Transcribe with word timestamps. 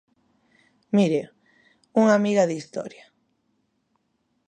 Mire, 0.95 1.21
unha 2.01 2.21
miga 2.23 2.43
de 2.49 2.57
historia. 2.59 3.05